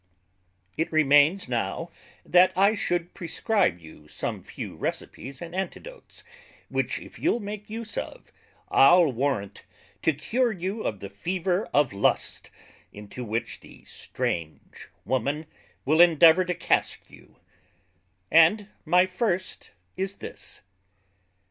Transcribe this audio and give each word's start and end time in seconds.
It 0.77 0.91
remains 0.91 1.47
now 1.47 1.91
that 2.25 2.51
I 2.57 2.73
should 2.73 3.13
prescribe 3.13 3.77
you 3.79 4.07
some 4.07 4.41
few 4.41 4.75
Recipe's 4.75 5.43
and 5.43 5.53
Antidotes; 5.53 6.23
which 6.69 6.99
if 6.99 7.19
you'l 7.19 7.39
make 7.39 7.69
use 7.69 7.99
of, 7.99 8.31
I'le 8.71 9.09
warrant 9.11 9.63
to 10.01 10.11
cure 10.11 10.51
you 10.51 10.81
of 10.81 11.01
the 11.01 11.09
Fever 11.11 11.69
of 11.71 11.93
Lust, 11.93 12.49
into 12.91 13.23
which 13.23 13.59
the 13.59 13.83
Strange 13.85 14.89
Woman 15.05 15.45
will 15.85 16.01
endeavour 16.01 16.45
to 16.45 16.55
cast 16.55 17.11
you: 17.11 17.35
And 18.31 18.69
my 18.85 19.05
first 19.05 19.69
is 19.97 20.15
this. 20.15 20.63